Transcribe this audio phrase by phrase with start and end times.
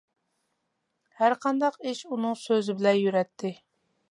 [1.19, 3.55] ھەر قانداق ئىش ئۇنىڭ سۆزى بىلەن يۈرەتتى.